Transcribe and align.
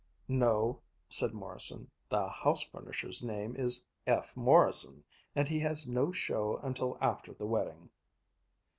"No," 0.27 0.81
said 1.09 1.31
Morrison, 1.31 1.87
"the 2.09 2.27
house 2.27 2.63
furnisher's 2.63 3.21
name 3.21 3.55
is 3.55 3.83
F. 4.07 4.35
Morrison, 4.35 5.03
and 5.35 5.47
he 5.47 5.59
has 5.59 5.85
no 5.85 6.11
show 6.11 6.57
until 6.63 6.97
after 7.01 7.35
the 7.35 7.45
wedding." 7.45 7.87